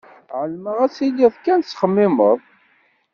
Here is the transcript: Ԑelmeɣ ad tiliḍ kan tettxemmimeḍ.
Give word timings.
Ԑelmeɣ 0.39 0.77
ad 0.85 0.91
tiliḍ 0.95 1.35
kan 1.37 1.59
tettxemmimeḍ. 1.61 2.39